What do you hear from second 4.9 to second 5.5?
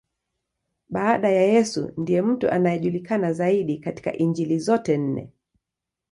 nne.